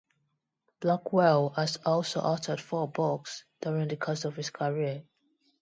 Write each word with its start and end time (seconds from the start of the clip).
Blackwell 0.79 1.49
has 1.51 1.77
also 1.85 2.21
authored 2.21 2.59
four 2.59 2.87
books 2.87 3.43
during 3.61 3.87
the 3.87 3.97
course 3.97 4.25
of 4.25 4.35
his 4.35 4.49
career. 4.49 5.03